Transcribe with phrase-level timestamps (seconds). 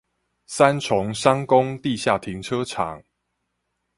[0.47, 3.03] 三重商工地下停車場